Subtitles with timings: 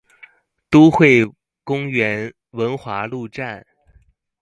[0.71, 1.27] 都會
[1.63, 3.67] 公園文華路站